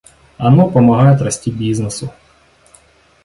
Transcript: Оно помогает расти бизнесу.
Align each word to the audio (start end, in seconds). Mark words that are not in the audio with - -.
Оно 0.39 0.67
помогает 0.67 1.21
расти 1.21 1.51
бизнесу. 1.51 2.11